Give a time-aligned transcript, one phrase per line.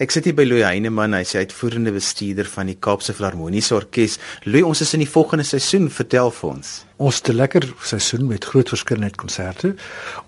[0.00, 4.14] Ek sit hier by Louis Heineman, hy is uitvoerende bestuurder van die Kaapse Filharmoniese Orkees.
[4.46, 6.70] Louis, ons is in die volgende seisoen, vertel vir ons.
[6.96, 9.74] Ons het 'n lekker seisoen met groot verskeidenheid konserte.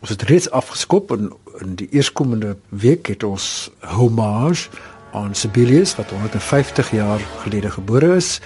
[0.02, 1.32] Ons het reeds afgeskop en
[1.64, 4.68] in die eerskomende week het ons homage
[5.12, 8.40] aan Sibelius wat 150 jaar gelede gebore is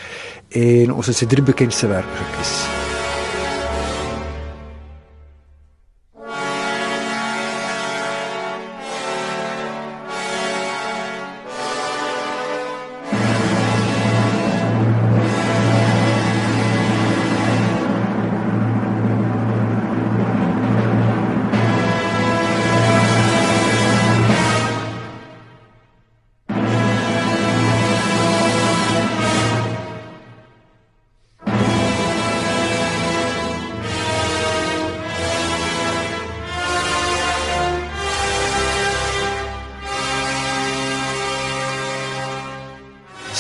[0.51, 2.76] en ons het sy drie bekendste werke gekies.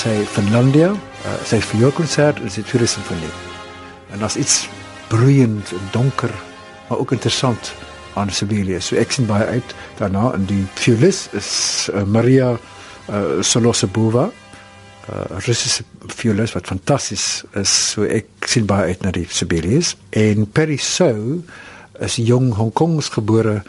[0.06, 3.31] Sy Finlandia, uh, sy vioolkonsert en sy tweede simfonie.
[4.14, 4.69] En daar's iets
[5.11, 6.31] broeiend en donker,
[6.86, 7.72] maar ook interessant
[8.14, 8.91] aan Sibelius.
[8.91, 11.50] So ek sien baie uit daarna in die violis is
[11.91, 15.83] uh, Maria uh, Solosabova, 'n uh, Russiese
[16.20, 17.75] violis wat fantasties is.
[17.91, 19.97] So ek sien baie uit na die Sibelius.
[20.11, 21.42] En Perry So
[21.98, 23.62] is jong Hong Kongs gebore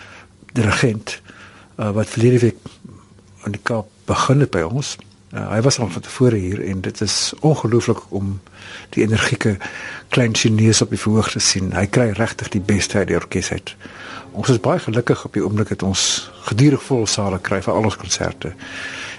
[0.54, 1.18] dirigent
[1.80, 2.62] uh, wat verlede week
[3.42, 4.98] aan die Kaap begin het by ons.
[5.34, 8.40] Uh, hy was al van tevore hier en dit is ongelooflik om
[8.96, 9.58] die energieke
[10.08, 11.74] klein Chinese op die verhoog te sien.
[11.76, 13.76] Hy kry regtig die beste uit die orkes uit.
[14.32, 17.90] Ons is baie gelukkig op die oomblik dat ons gedurig vol sale kry vir al
[17.90, 18.54] ons konserte.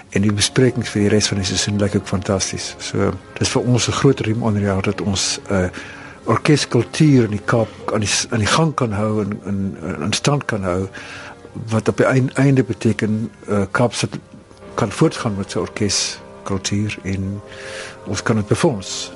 [0.09, 2.73] En die besprekings vir die res van die seisoen lyk ook fantasties.
[2.81, 5.69] So dis vir ons 'n groot riem onder jaar dat ons 'n uh,
[6.25, 10.45] orkeskultuur in die Kaap aan die aan die gang kan hou en in in stand
[10.45, 10.87] kan hou
[11.69, 14.07] wat op die einde beteken uh, Kaapse
[14.79, 17.41] kan voortgaan met sy orkeskultuur en
[18.07, 19.11] ons kan dit befonds.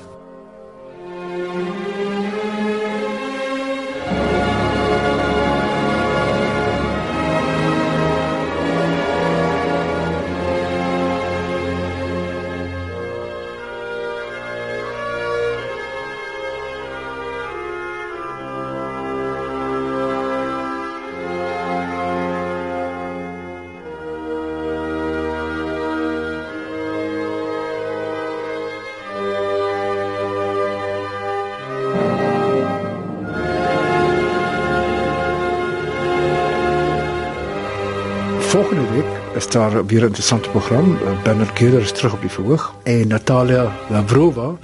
[38.54, 40.92] Volgende week is daar weer 'n interessante program.
[40.92, 44.56] Uh, Bernard Keder is terug op die verhoog en Natalia Lavrova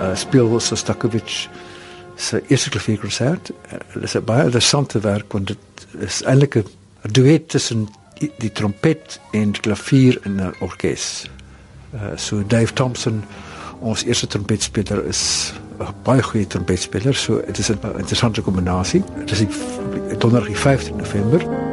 [0.00, 1.48] uh, speel Sostakovich
[2.14, 3.50] se eerste klavierkonsert.
[3.92, 5.58] Dit is 'n baie interessante werk want dit
[5.98, 6.64] is eintlik 'n
[7.02, 7.88] duet tussen
[8.18, 11.30] die, die trompet en die klavier in 'n orkes.
[11.94, 13.24] Uh, so Dave Thompson,
[13.78, 19.02] ons eerste trompetspeler is 'n baie goeie trompetspeler, so dit is 'n interessante kombinasie.
[19.18, 19.48] Dit is die
[20.18, 21.65] donderdag die 15 November.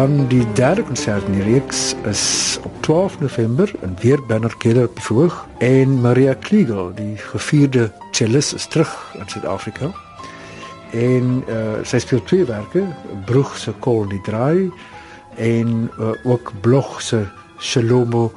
[0.00, 4.86] Dan die derde konsert in die reeks is op 12 November in weer Banner Keller
[4.88, 9.90] op die verhoog en Maria Kliegel, die gevierde cellist is terug in Suid-Afrika.
[10.96, 12.86] En uh, sy speel twee werke,
[13.28, 14.70] Broeg se Kol die Draai
[15.36, 17.26] en uh, ook Blog se
[17.58, 18.30] Shalomo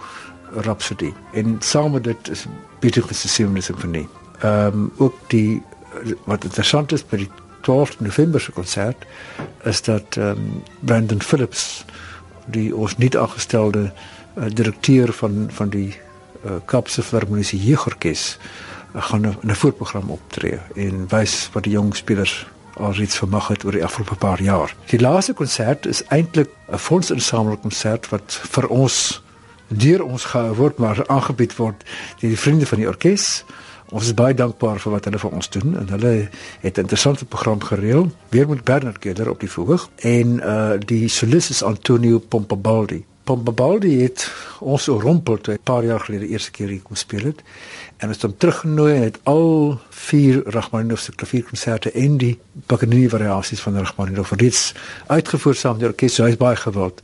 [0.68, 1.14] Rhapsody.
[1.32, 2.44] En saam met dit is
[2.84, 4.08] Beethoven se 7de simfonie.
[4.42, 5.64] Ehm um, ook die
[6.26, 7.32] wat interessant is by die
[7.64, 9.06] 12 November se konsert
[9.64, 11.86] is dat ehm um, Brandon Phillips
[12.46, 15.90] die ons nie aangestelde uh, direkteur van van die
[16.46, 18.38] uh, Kaapse Filharmoniese Jeugorkes
[18.96, 23.66] uh, gaan 'n voorprogram optree en wys wat die jong spelers al reeds vermag het
[23.66, 24.76] oor die afgelope paar jaar.
[24.90, 29.22] Die laaste konsert is eintlik 'n fondsinsamelingskonsert wat vir ons
[29.68, 31.84] deur ons gehou word maar aangebied word
[32.20, 33.44] deur die vriende van die orkes.
[33.94, 36.14] Ons is baie dankbaar vir wat hulle vir ons doen en hulle
[36.64, 38.10] het 'n interessante program gereël.
[38.30, 43.06] Weer met Bernard Keder op die verhoog en uh die solis is Antonio Pompabaldi.
[43.24, 47.44] Pompabaldi het ons rompel toe 'n paar jaar gelede eerste keer hier kom speel het
[47.98, 53.62] en het hom teruggenooi en het al vier Rachmaninov se klavierkonserte en die Paganini variasies
[53.62, 54.74] van Rachmaninov reeds
[55.08, 56.14] uitgevoer saam met die orkes.
[56.16, 57.02] So hy is baie gewild.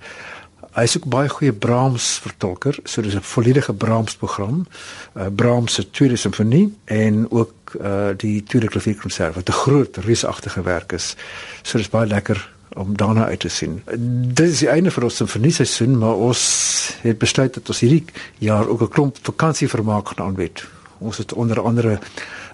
[0.79, 4.67] Hy is ook baie goeie Brahms vertolker, so dis 'n volledige Brahms program.
[5.17, 10.61] Uh, Brahms se tweede simfonie en ook uh, die tweede klavierkonsert wat 'n groot reusagtige
[10.61, 11.15] werk is.
[11.61, 13.83] So dis baie lekker om daarna uit te sien.
[14.33, 18.05] Dit is die einde van ons simfonieseisoen, maar ons het besluit dat ons hierdie
[18.37, 20.63] jaar ook 'n klomp vakansievermaak gaan aanbied.
[20.97, 21.99] Ons het onder andere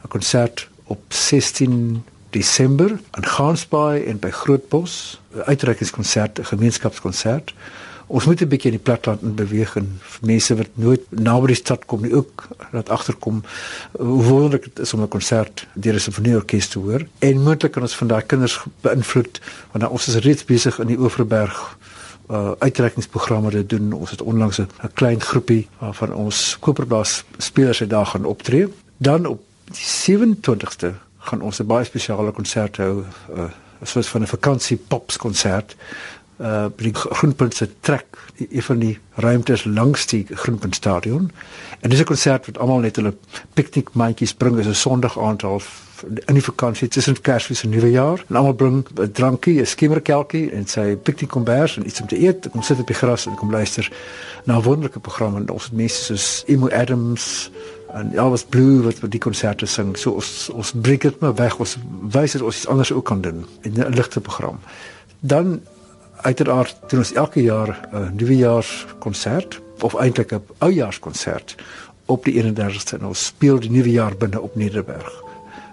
[0.04, 7.54] 'n konsert op 16 Desember in Gansbaai en by Grootbos, 'n uitreikingskonsert, 'n gemeenskapskonsert.
[8.07, 11.86] Ons moet 'n bietjie in die platland beweeg en mense wat nooit naby die stad
[11.86, 13.44] kom nie ook laat agterkom
[13.92, 17.81] hoe wonderlik dit is om 'n konsert deur 'n simfonieorkes te hoor en moontlik kan
[17.81, 19.40] ons van daai kinders beïnvloed
[19.72, 21.78] want nou, ons is reeds besig in die Oeverberg
[22.30, 23.94] uh uitreikingsprogramme te doen.
[23.94, 28.68] Ons het onlangs 'n klein groepie uh, van ons Koperplaas spelers het daar gaan optree.
[28.98, 33.04] Dan op die 27ste gaan ons 'n baie spesiale konsert hou,
[33.36, 33.44] uh,
[33.81, 35.75] 'n soort van 'n vakansie pops konsert
[36.38, 38.06] uh by die Groenpunt se trek
[38.50, 41.32] een van die ruimtes langs die Groenpunt stadion.
[41.80, 43.14] En dis 'n konsert wat almal net hulle
[43.54, 45.84] piknikmandjies bring as 'n Sondag aand half
[46.26, 48.24] in die vakansie tussen Kersfees en Nuwejaar.
[48.28, 52.50] En almal bring 'n drankie, 'n skimmerkelkie en sy piknikkombers en iets om te eet.
[52.50, 53.92] Kom sit op die gras en kom luister
[54.44, 57.52] na 'n wonderlike program en ons het mense soos Emo Adams
[57.94, 59.98] en Elvis Blue wat vir die konserte sing.
[59.98, 61.60] So ons ons breek dit maar weg.
[61.60, 61.78] Ons
[62.12, 64.60] wys dit ons iets anders ook kan doen in 'n ligte program.
[65.20, 65.62] Dan
[66.25, 71.56] uiteraard doen ons elke jaar 'n uh, nuwejaarskonsert of eintlik 'n oujaarskonsert
[72.06, 75.13] op die 31ste en ons speel die nuwe jaar binne op Nederberg.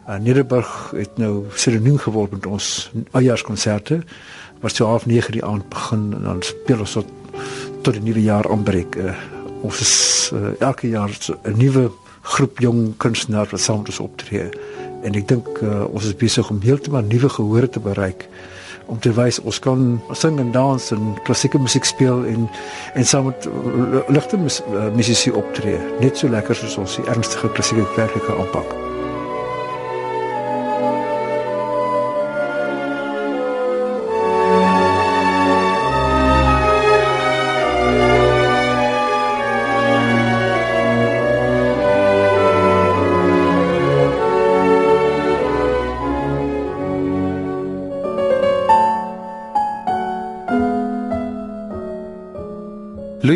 [0.08, 4.02] Uh, Nederberg het nou sinoniem geword met ons oujaarskonserte
[4.60, 7.08] wat so half 9 die aand begin en dan speel ons tot
[7.82, 8.96] tot die nuwe jaar aanbreek.
[8.96, 9.14] Uh,
[9.62, 11.90] ons is uh, elke jaar 'n nuwe
[12.22, 14.48] groep jong kunstenaars wat saam met ons optree
[15.02, 18.28] en ek dink uh, ons is besig om heeltemal nuwe gehore te bereik
[18.86, 22.48] om te wys ons kan sing en dans en klassieke musiek speel en
[22.94, 23.48] en saam met
[24.08, 24.38] ligte
[24.96, 28.91] musisië optree net so lekker soos ons die ernstige klassieke werklike aanpak.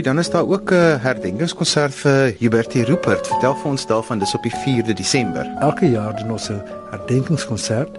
[0.07, 3.27] Dan is daar ook 'n herdenkingskonsert vir Hubertie Rupert.
[3.27, 5.47] Vertel vir ons daarvan, dis op die 4de Desember.
[5.59, 7.99] Elke jaar doen ons 'n herdenkingskonsert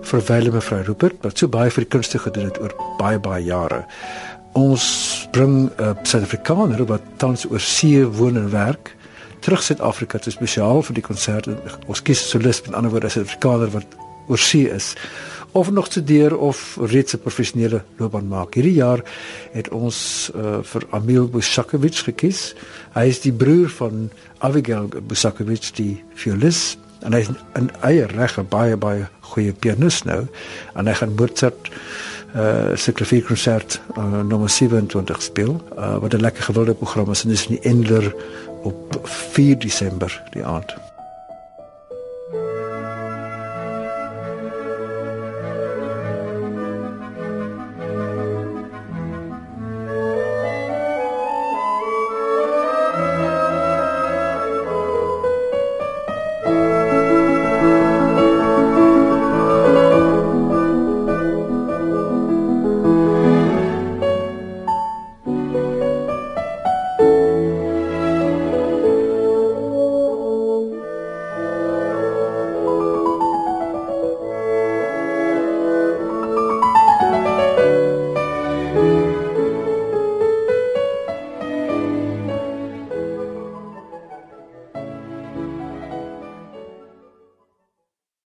[0.00, 3.44] vir Wile mevrou Rupert, wat so baie vir die kunste gedoen het oor baie baie
[3.44, 3.84] jare.
[4.52, 8.96] Ons bring 'n Suid-Afrikaner wat tans oor see woon en werk
[9.40, 11.48] terug Suid-Afrika te spesiaal vir die konsert.
[11.86, 13.86] Ons kies 'n solis, met ander woorde 'n Suid-Afrikaner wat
[14.26, 14.94] oor see is
[15.54, 18.54] of nog studeer of reeds 'n professionele loopbaan maak.
[18.54, 19.02] Hierdie jaar
[19.52, 22.54] het ons uh, vir Amil Busakovic gekies.
[22.92, 28.38] Hy is die broer van Abigail Busakovic, die violis en hy is 'n eie reg
[28.38, 30.26] 'n baie baie goeie pianis nou
[30.74, 31.70] en hy gaan Mozart
[32.34, 35.62] uh se klavierkonsert uh, nommer 27 speel.
[35.78, 38.14] Uh wat 'n lekker gewilde program is en dis in die Endler
[38.62, 40.93] op 4 Desember die aand.